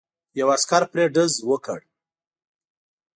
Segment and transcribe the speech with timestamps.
[0.39, 1.79] یو عسکر پرې ډز وکړ.